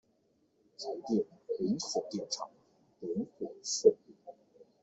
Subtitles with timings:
[0.79, 1.25] 台電
[1.59, 2.49] 林口電廠
[3.01, 4.15] 點火順利